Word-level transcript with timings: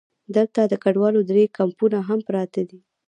دلته 0.35 0.61
د 0.67 0.73
کډوالو 0.83 1.21
درې 1.31 1.43
کمپونه 1.57 1.97
هم 2.07 2.19
پراته 2.27 2.61
دي. 2.69 2.79